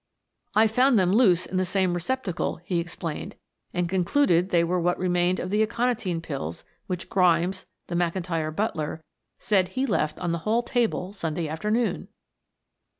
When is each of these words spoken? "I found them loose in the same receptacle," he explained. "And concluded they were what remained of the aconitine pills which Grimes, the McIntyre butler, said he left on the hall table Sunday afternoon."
"I 0.55 0.67
found 0.67 0.97
them 0.97 1.13
loose 1.13 1.45
in 1.45 1.57
the 1.57 1.63
same 1.63 1.93
receptacle," 1.93 2.55
he 2.63 2.79
explained. 2.79 3.35
"And 3.71 3.87
concluded 3.87 4.49
they 4.49 4.63
were 4.63 4.79
what 4.79 4.97
remained 4.97 5.39
of 5.39 5.51
the 5.51 5.61
aconitine 5.61 6.21
pills 6.21 6.65
which 6.87 7.07
Grimes, 7.07 7.67
the 7.85 7.93
McIntyre 7.93 8.49
butler, 8.55 9.03
said 9.37 9.67
he 9.69 9.85
left 9.85 10.19
on 10.19 10.31
the 10.31 10.39
hall 10.39 10.63
table 10.63 11.13
Sunday 11.13 11.47
afternoon." 11.47 12.07